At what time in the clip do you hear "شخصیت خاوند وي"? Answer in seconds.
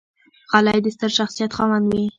1.17-2.05